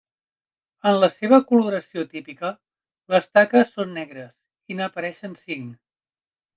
[0.91, 2.51] En la seva coloració típica,
[3.15, 4.35] les taques són negres
[4.75, 5.75] i n'apareixen cinc.